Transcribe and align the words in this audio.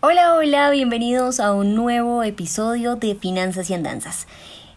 Hola, 0.00 0.34
hola, 0.34 0.70
bienvenidos 0.70 1.40
a 1.40 1.52
un 1.52 1.74
nuevo 1.74 2.22
episodio 2.22 2.94
de 2.94 3.16
Finanzas 3.16 3.68
y 3.68 3.74
Andanzas 3.74 4.26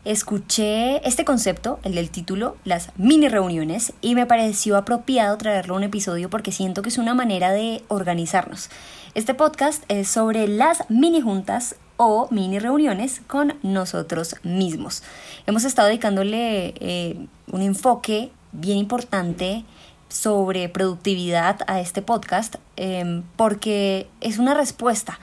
escuché 0.03 1.07
este 1.07 1.25
concepto, 1.25 1.79
el 1.83 1.95
del 1.95 2.09
título, 2.09 2.57
las 2.65 2.89
mini 2.97 3.27
reuniones, 3.27 3.93
y 4.01 4.15
me 4.15 4.25
pareció 4.25 4.77
apropiado 4.77 5.37
traerlo 5.37 5.75
a 5.75 5.77
un 5.77 5.83
episodio 5.83 6.29
porque 6.29 6.51
siento 6.51 6.81
que 6.81 6.89
es 6.89 6.97
una 6.97 7.13
manera 7.13 7.51
de 7.51 7.83
organizarnos. 7.87 8.69
Este 9.13 9.33
podcast 9.33 9.83
es 9.89 10.07
sobre 10.07 10.47
las 10.47 10.89
mini 10.89 11.21
juntas 11.21 11.75
o 11.97 12.27
mini 12.31 12.57
reuniones 12.57 13.21
con 13.27 13.59
nosotros 13.61 14.35
mismos. 14.43 15.03
Hemos 15.45 15.65
estado 15.65 15.89
dedicándole 15.89 16.73
eh, 16.79 17.27
un 17.51 17.61
enfoque 17.61 18.31
bien 18.53 18.77
importante 18.79 19.63
sobre 20.11 20.67
productividad 20.69 21.59
a 21.67 21.79
este 21.79 22.01
podcast 22.01 22.55
em, 22.75 23.23
porque 23.37 24.09
es 24.19 24.37
una 24.37 24.53
respuesta 24.53 25.19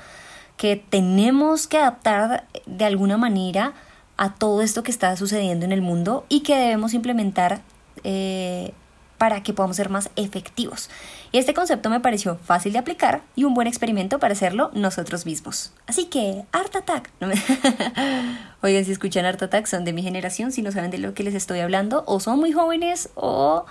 que 0.56 0.76
tenemos 0.76 1.66
que 1.66 1.78
adaptar 1.78 2.46
de 2.66 2.84
alguna 2.84 3.16
manera 3.16 3.74
a 4.16 4.34
todo 4.34 4.62
esto 4.62 4.82
que 4.82 4.90
está 4.90 5.14
sucediendo 5.16 5.64
en 5.64 5.72
el 5.72 5.82
mundo 5.82 6.24
y 6.28 6.40
que 6.40 6.56
debemos 6.56 6.94
implementar 6.94 7.60
eh, 8.02 8.72
para 9.18 9.42
que 9.42 9.52
podamos 9.52 9.76
ser 9.76 9.90
más 9.90 10.10
efectivos. 10.16 10.88
Y 11.32 11.38
este 11.38 11.52
concepto 11.52 11.90
me 11.90 12.00
pareció 12.00 12.38
fácil 12.38 12.72
de 12.72 12.78
aplicar 12.78 13.22
y 13.34 13.44
un 13.44 13.52
buen 13.52 13.66
experimento 13.66 14.18
para 14.18 14.32
hacerlo 14.32 14.70
nosotros 14.74 15.26
mismos. 15.26 15.72
Así 15.86 16.06
que, 16.06 16.44
Art 16.52 16.74
Attack. 16.74 17.10
Oigan, 18.62 18.84
si 18.84 18.92
escuchan 18.92 19.24
Art 19.24 19.42
Attack, 19.42 19.66
son 19.66 19.84
de 19.84 19.92
mi 19.92 20.02
generación, 20.02 20.52
si 20.52 20.62
no 20.62 20.72
saben 20.72 20.90
de 20.90 20.98
lo 20.98 21.14
que 21.14 21.24
les 21.24 21.34
estoy 21.34 21.60
hablando, 21.60 22.04
o 22.06 22.20
son 22.20 22.38
muy 22.38 22.52
jóvenes 22.52 23.10
o 23.16 23.66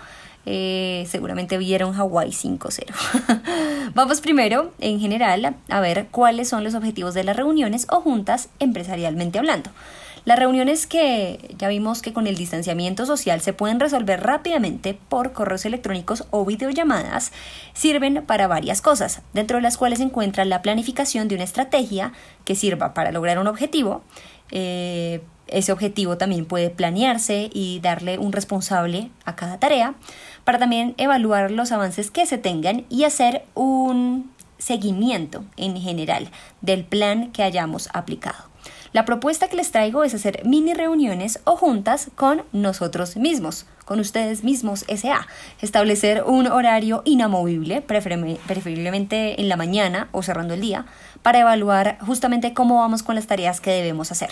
eh, 0.50 1.06
seguramente 1.10 1.58
vieron 1.58 1.94
Hawaii 1.94 2.30
5.0. 2.30 3.92
Vamos 3.94 4.22
primero, 4.22 4.72
en 4.80 5.02
general, 5.02 5.58
a 5.68 5.80
ver 5.82 6.08
cuáles 6.10 6.48
son 6.48 6.64
los 6.64 6.74
objetivos 6.74 7.14
de 7.14 7.26
las 7.26 7.36
reuniones 7.36 7.86
o 7.90 8.00
juntas 8.00 8.48
empresarialmente 8.60 9.40
hablando. 9.40 9.72
Las 10.24 10.40
reuniones 10.40 10.88
que 10.88 11.54
ya 11.58 11.68
vimos 11.68 12.02
que 12.02 12.14
con 12.14 12.28
el 12.28 12.38
distanciamiento 12.38 13.06
social 13.06 13.42
se 13.42 13.52
pueden 13.52 13.82
resolver 13.82 14.24
rápidamente 14.24 14.98
por 15.10 15.34
correos 15.34 15.66
electrónicos 15.66 16.24
o 16.32 16.46
videollamadas 16.46 17.34
sirven 17.74 18.24
para 18.26 18.48
varias 18.48 18.82
cosas, 18.82 19.24
dentro 19.34 19.58
de 19.58 19.64
las 19.64 19.78
cuales 19.78 20.00
se 20.00 20.06
encuentra 20.06 20.46
la 20.46 20.62
planificación 20.62 21.28
de 21.28 21.36
una 21.36 21.44
estrategia 21.44 22.14
que 22.46 22.56
sirva 22.56 22.94
para 22.94 23.12
lograr 23.12 23.38
un 23.38 23.48
objetivo. 23.48 24.02
Eh, 24.52 25.22
ese 25.48 25.72
objetivo 25.72 26.18
también 26.18 26.46
puede 26.46 26.70
planearse 26.70 27.50
y 27.54 27.80
darle 27.80 28.18
un 28.18 28.32
responsable 28.32 29.10
a 29.26 29.36
cada 29.36 29.60
tarea 29.60 29.96
para 30.44 30.60
también 30.60 30.94
evaluar 30.98 31.52
los 31.52 31.72
avances 31.72 32.12
que 32.12 32.26
se 32.26 32.38
tengan 32.38 32.86
y 32.90 33.04
hacer 33.04 33.46
un 33.54 34.32
seguimiento 34.58 35.44
en 35.56 35.78
general 35.78 36.30
del 36.62 36.84
plan 36.84 37.32
que 37.32 37.44
hayamos 37.44 37.90
aplicado. 37.94 38.48
La 38.94 39.06
propuesta 39.06 39.48
que 39.48 39.58
les 39.58 39.72
traigo 39.72 40.04
es 40.04 40.14
hacer 40.14 40.42
mini 40.46 40.74
reuniones 40.74 41.40
o 41.44 41.56
juntas 41.56 42.10
con 42.16 42.44
nosotros 42.52 43.18
mismos, 43.18 43.66
con 43.86 44.00
ustedes 44.00 44.44
mismos 44.44 44.86
SA. 44.88 45.28
Establecer 45.62 46.24
un 46.26 46.48
horario 46.48 47.02
inamovible, 47.06 47.82
preferiblemente 47.82 49.40
en 49.40 49.50
la 49.50 49.58
mañana 49.58 50.08
o 50.14 50.24
cerrando 50.24 50.54
el 50.54 50.62
día, 50.62 50.86
para 51.22 51.40
evaluar 51.40 51.98
justamente 52.06 52.54
cómo 52.54 52.80
vamos 52.80 53.04
con 53.04 53.16
las 53.16 53.28
tareas 53.28 53.62
que 53.62 53.72
debemos 53.72 54.12
hacer. 54.12 54.32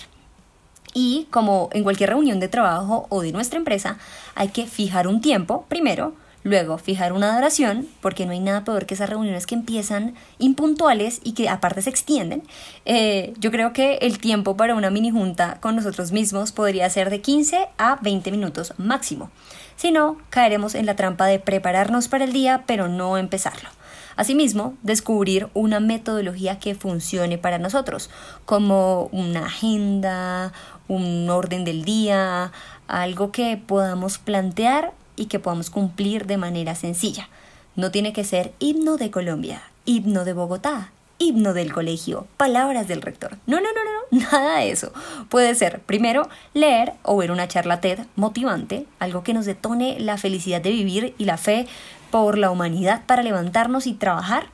Y 0.96 1.28
como 1.30 1.70
en 1.74 1.84
cualquier 1.84 2.10
reunión 2.10 2.40
de 2.40 2.48
trabajo 2.48 3.06
o 3.10 3.22
de 3.22 3.32
nuestra 3.32 3.60
empresa, 3.60 4.00
hay 4.34 4.48
que 4.48 4.66
fijar 4.66 5.08
un 5.08 5.22
tiempo 5.22 5.66
primero 5.70 6.14
Luego, 6.46 6.78
fijar 6.78 7.12
una 7.12 7.34
duración, 7.34 7.88
porque 8.02 8.28
no 8.28 8.32
hay 8.32 8.40
nada 8.40 8.64
peor 8.64 8.86
que 8.86 8.94
esas 8.94 9.10
reuniones 9.10 9.48
que 9.48 9.56
empiezan 9.56 10.14
impuntuales 10.38 11.20
y 11.24 11.34
que 11.34 11.50
aparte 11.50 11.82
se 11.82 11.90
extienden. 11.90 12.44
Eh, 12.86 13.34
yo 13.40 13.50
creo 13.50 13.74
que 13.74 13.96
el 14.04 14.20
tiempo 14.20 14.56
para 14.56 14.76
una 14.76 14.92
mini 14.92 15.10
junta 15.10 15.58
con 15.60 15.76
nosotros 15.76 16.12
mismos 16.12 16.52
podría 16.52 16.88
ser 16.92 17.10
de 17.10 17.20
15 17.20 17.68
a 17.80 17.98
20 18.00 18.30
minutos 18.30 18.76
máximo. 18.78 19.32
Si 19.76 19.92
no, 19.92 20.18
caeremos 20.30 20.76
en 20.76 20.86
la 20.86 20.96
trampa 20.96 21.26
de 21.26 21.40
prepararnos 21.40 22.10
para 22.10 22.26
el 22.26 22.32
día, 22.32 22.64
pero 22.68 22.88
no 22.90 23.18
empezarlo. 23.18 23.70
Asimismo, 24.16 24.76
descubrir 24.82 25.50
una 25.54 25.80
metodología 25.80 26.60
que 26.60 26.76
funcione 26.76 27.38
para 27.38 27.58
nosotros, 27.60 28.10
como 28.46 29.10
una 29.12 29.46
agenda, 29.46 30.54
un 30.88 31.30
orden 31.30 31.66
del 31.66 31.84
día, 31.84 32.52
algo 32.88 33.32
que 33.32 33.58
podamos 33.58 34.18
plantear 34.18 34.94
y 35.16 35.26
que 35.26 35.40
podamos 35.40 35.70
cumplir 35.70 36.28
de 36.28 36.38
manera 36.38 36.76
sencilla. 36.76 37.30
No 37.76 37.92
tiene 37.92 38.14
que 38.14 38.24
ser 38.24 38.54
himno 38.60 38.98
de 38.98 39.12
Colombia, 39.12 39.62
himno 39.86 40.24
de 40.24 40.34
Bogotá, 40.34 40.92
himno 41.18 41.54
del 41.54 41.74
colegio, 41.74 42.28
palabras 42.38 42.88
del 42.88 43.02
rector. 43.02 43.38
No, 43.46 43.58
no, 43.60 43.68
no, 43.74 43.84
no, 43.84 44.26
nada 44.32 44.60
de 44.60 44.72
eso. 44.72 44.92
Puede 45.30 45.56
ser, 45.56 45.82
primero, 45.82 46.28
leer 46.54 46.94
o 47.04 47.18
ver 47.18 47.32
una 47.32 47.48
charla 47.48 47.82
TED 47.82 48.00
motivante, 48.16 48.86
algo 49.00 49.24
que 49.24 49.34
nos 49.34 49.46
detone 49.46 50.00
la 50.00 50.18
felicidad 50.18 50.62
de 50.62 50.72
vivir 50.72 51.16
y 51.18 51.26
la 51.26 51.38
fe 51.38 51.68
por 52.12 52.38
la 52.38 52.52
humanidad 52.52 53.04
para 53.06 53.24
levantarnos 53.24 53.88
y 53.88 53.94
trabajar 53.94 54.48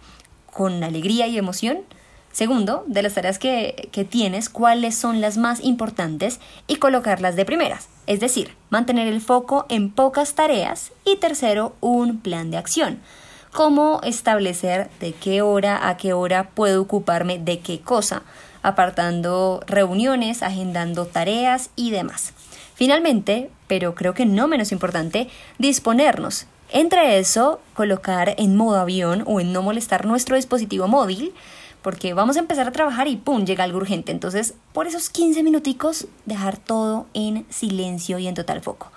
con 0.52 0.84
alegría 0.84 1.28
y 1.28 1.38
emoción. 1.38 1.80
Segundo, 2.32 2.86
de 2.88 3.02
las 3.02 3.16
tareas 3.16 3.40
que, 3.40 3.90
que 3.92 4.06
tienes, 4.06 4.50
cuáles 4.50 4.96
son 4.96 5.20
las 5.20 5.38
más 5.38 5.62
importantes 5.62 6.40
y 6.68 6.78
colocarlas 6.78 7.36
de 7.36 7.46
primeras 7.46 7.90
es 8.08 8.20
decir, 8.20 8.56
mantener 8.70 9.08
el 9.08 9.22
foco 9.22 9.66
en 9.70 9.90
pocas 9.90 10.34
tareas 10.34 10.92
y 11.06 11.16
tercero, 11.18 11.76
un 11.80 12.20
plan 12.20 12.52
de 12.52 12.58
acción, 12.58 13.00
como 13.52 14.02
establecer 14.04 14.90
de 15.00 15.14
qué 15.14 15.42
hora 15.42 15.88
a 15.88 15.98
qué 15.98 16.14
hora 16.14 16.50
puedo 16.50 16.82
ocuparme 16.82 17.38
de 17.40 17.60
qué 17.60 17.80
cosa, 17.80 18.24
apartando 18.64 19.62
reuniones, 19.68 20.44
agendando 20.44 21.06
tareas 21.06 21.70
y 21.76 21.92
demás. 21.92 22.34
Finalmente, 22.76 23.50
pero 23.68 23.94
creo 23.96 24.14
que 24.14 24.26
no 24.26 24.48
menos 24.48 24.72
importante, 24.72 25.30
disponernos. 25.58 26.46
Entre 26.72 27.20
eso, 27.20 27.60
colocar 27.74 28.34
en 28.38 28.56
modo 28.56 28.80
avión 28.80 29.24
o 29.28 29.40
en 29.42 29.52
no 29.52 29.62
molestar 29.62 30.06
nuestro 30.06 30.38
dispositivo 30.38 30.88
móvil, 30.88 31.34
porque 31.82 32.14
vamos 32.14 32.38
a 32.38 32.40
empezar 32.40 32.68
a 32.68 32.72
trabajar 32.72 33.08
y 33.08 33.18
¡pum! 33.18 33.46
llega 33.46 33.64
algo 33.64 33.78
urgente. 33.78 34.12
Entonces, 34.12 34.54
por 34.72 34.88
esos 34.88 35.10
15 35.10 35.44
minuticos, 35.44 36.08
dejar 36.26 36.58
todo 36.58 37.08
en 37.14 37.46
silencio 37.50 38.20
y 38.20 38.28
en 38.28 38.36
total 38.36 38.62
foco. 38.62 38.92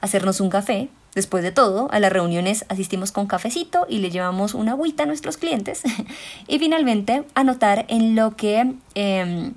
Hacernos 0.00 0.40
un 0.40 0.48
café. 0.48 0.88
Después 1.14 1.42
de 1.42 1.52
todo, 1.52 1.88
a 1.90 2.00
las 2.00 2.12
reuniones 2.12 2.64
asistimos 2.68 3.12
con 3.12 3.26
cafecito 3.26 3.86
y 3.88 3.98
le 3.98 4.10
llevamos 4.10 4.54
una 4.54 4.72
agüita 4.72 5.02
a 5.02 5.06
nuestros 5.06 5.36
clientes. 5.36 5.82
y 6.48 6.58
finalmente, 6.58 7.24
anotar 7.34 7.86
en 7.88 8.14
lo 8.14 8.36
que 8.36 8.74
em, 8.94 9.54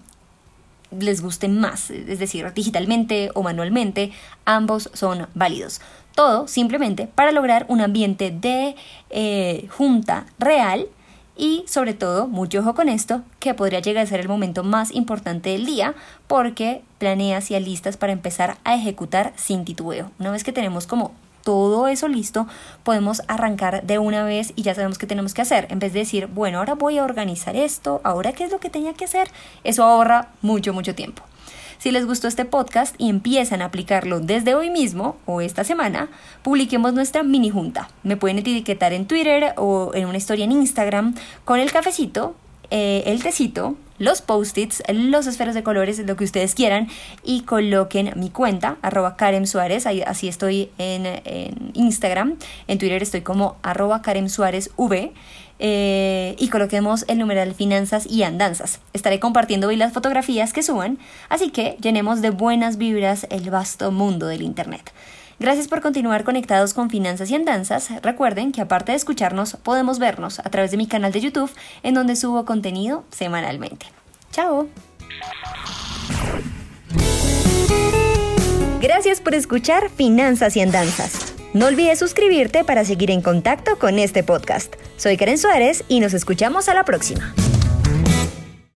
les 0.97 1.21
guste 1.21 1.47
más, 1.47 1.91
es 1.91 2.19
decir, 2.19 2.51
digitalmente 2.53 3.31
o 3.33 3.43
manualmente, 3.43 4.11
ambos 4.45 4.89
son 4.93 5.27
válidos. 5.33 5.81
Todo 6.15 6.47
simplemente 6.47 7.07
para 7.07 7.31
lograr 7.31 7.65
un 7.69 7.81
ambiente 7.81 8.31
de 8.31 8.75
eh, 9.09 9.67
junta 9.69 10.25
real 10.39 10.87
y 11.37 11.63
sobre 11.65 11.93
todo, 11.93 12.27
mucho 12.27 12.59
ojo 12.59 12.75
con 12.75 12.89
esto, 12.89 13.23
que 13.39 13.53
podría 13.53 13.79
llegar 13.79 14.03
a 14.03 14.07
ser 14.07 14.19
el 14.19 14.27
momento 14.27 14.63
más 14.63 14.91
importante 14.91 15.51
del 15.51 15.65
día 15.65 15.95
porque 16.27 16.81
planeas 16.97 17.49
y 17.49 17.55
alistas 17.55 17.97
para 17.97 18.13
empezar 18.13 18.57
a 18.63 18.75
ejecutar 18.75 19.33
sin 19.37 19.65
titubeo. 19.65 20.11
Una 20.19 20.31
vez 20.31 20.43
que 20.43 20.51
tenemos 20.51 20.85
como 20.85 21.13
todo 21.43 21.87
eso 21.87 22.07
listo, 22.07 22.47
podemos 22.83 23.21
arrancar 23.27 23.83
de 23.83 23.99
una 23.99 24.23
vez 24.23 24.53
y 24.55 24.63
ya 24.63 24.75
sabemos 24.75 24.97
qué 24.97 25.07
tenemos 25.07 25.33
que 25.33 25.41
hacer. 25.41 25.67
En 25.69 25.79
vez 25.79 25.93
de 25.93 25.99
decir, 25.99 26.27
bueno, 26.27 26.59
ahora 26.59 26.75
voy 26.75 26.97
a 26.97 27.03
organizar 27.03 27.55
esto, 27.55 28.01
ahora 28.03 28.33
qué 28.33 28.43
es 28.43 28.51
lo 28.51 28.59
que 28.59 28.69
tenía 28.69 28.93
que 28.93 29.05
hacer, 29.05 29.29
eso 29.63 29.83
ahorra 29.83 30.29
mucho, 30.41 30.73
mucho 30.73 30.95
tiempo. 30.95 31.23
Si 31.81 31.89
les 31.89 32.05
gustó 32.05 32.27
este 32.27 32.45
podcast 32.45 32.93
y 32.99 33.09
empiezan 33.09 33.63
a 33.63 33.65
aplicarlo 33.65 34.19
desde 34.19 34.53
hoy 34.53 34.69
mismo 34.69 35.17
o 35.25 35.41
esta 35.41 35.63
semana, 35.63 36.09
publiquemos 36.43 36.93
nuestra 36.93 37.23
mini 37.23 37.49
junta. 37.49 37.89
Me 38.03 38.17
pueden 38.17 38.37
etiquetar 38.37 38.93
en 38.93 39.07
Twitter 39.07 39.55
o 39.57 39.89
en 39.95 40.05
una 40.05 40.19
historia 40.19 40.45
en 40.45 40.51
Instagram 40.51 41.15
con 41.43 41.59
el 41.59 41.71
cafecito, 41.71 42.35
eh, 42.69 43.01
el 43.07 43.23
tecito, 43.23 43.77
los 44.01 44.21
post-its, 44.21 44.83
los 44.91 45.27
esferos 45.27 45.53
de 45.53 45.63
colores, 45.63 45.99
lo 45.99 46.15
que 46.15 46.23
ustedes 46.23 46.55
quieran, 46.55 46.87
y 47.23 47.41
coloquen 47.41 48.13
mi 48.15 48.29
cuenta, 48.29 48.77
arroba 48.81 49.15
Karen 49.15 49.45
Suárez, 49.45 49.85
así 49.85 50.27
estoy 50.27 50.71
en, 50.77 51.05
en, 51.05 51.71
Instagram, 51.75 52.37
en 52.67 52.77
Twitter 52.79 53.01
estoy 53.03 53.21
como 53.21 53.57
arroba 53.61 54.01
Karen 54.01 54.29
Suárez 54.29 54.71
V, 54.75 55.13
eh, 55.63 56.35
y 56.39 56.47
coloquemos 56.49 57.05
el 57.07 57.19
numeral 57.19 57.53
finanzas 57.53 58.07
y 58.07 58.23
andanzas. 58.23 58.79
Estaré 58.93 59.19
compartiendo 59.19 59.67
hoy 59.67 59.75
las 59.75 59.93
fotografías 59.93 60.53
que 60.53 60.63
suban, 60.63 60.97
así 61.29 61.51
que 61.51 61.77
llenemos 61.79 62.21
de 62.21 62.31
buenas 62.31 62.77
vibras 62.77 63.27
el 63.29 63.51
vasto 63.51 63.91
mundo 63.91 64.25
del 64.25 64.41
Internet. 64.41 64.91
Gracias 65.41 65.67
por 65.67 65.81
continuar 65.81 66.23
conectados 66.23 66.75
con 66.75 66.91
Finanzas 66.91 67.31
y 67.31 67.35
Andanzas. 67.35 67.89
Recuerden 68.03 68.51
que 68.51 68.61
aparte 68.61 68.91
de 68.91 68.95
escucharnos, 68.95 69.55
podemos 69.55 69.97
vernos 69.97 70.37
a 70.37 70.43
través 70.43 70.69
de 70.69 70.77
mi 70.77 70.85
canal 70.85 71.11
de 71.11 71.19
YouTube, 71.19 71.49
en 71.81 71.95
donde 71.95 72.15
subo 72.15 72.45
contenido 72.45 73.05
semanalmente. 73.09 73.87
¡Chao! 74.31 74.67
Gracias 78.81 79.19
por 79.19 79.33
escuchar 79.33 79.89
Finanzas 79.89 80.55
y 80.57 80.61
Andanzas. 80.61 81.33
No 81.55 81.65
olvides 81.65 81.97
suscribirte 81.97 82.63
para 82.63 82.85
seguir 82.85 83.09
en 83.09 83.23
contacto 83.23 83.79
con 83.79 83.97
este 83.97 84.21
podcast. 84.21 84.75
Soy 84.95 85.17
Karen 85.17 85.39
Suárez 85.39 85.83
y 85.87 86.01
nos 86.01 86.13
escuchamos 86.13 86.69
a 86.69 86.75
la 86.75 86.85
próxima. 86.85 87.33